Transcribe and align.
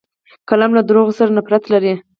قلم 0.49 0.71
له 0.77 0.81
دروغو 0.89 1.17
سره 1.19 1.31
نفرت 1.37 1.63
لري 1.73 1.93